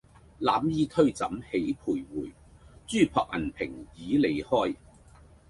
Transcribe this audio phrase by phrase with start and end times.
[0.39, 2.31] 攬衣推枕起徘徊，
[2.87, 4.75] 珠箔銀屏迤邐開。